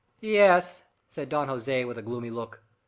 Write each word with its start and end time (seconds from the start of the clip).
"Yes," 0.19 0.81
said 1.09 1.29
Don 1.29 1.47
Jose, 1.47 1.85
with 1.85 1.99
a 1.99 2.01
gloomy 2.01 2.31
look. 2.31 2.63